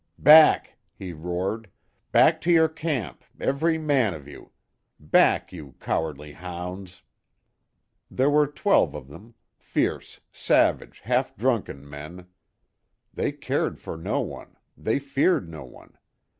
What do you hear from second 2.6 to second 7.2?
camp, every man of you! Back, you cowardly hounds!"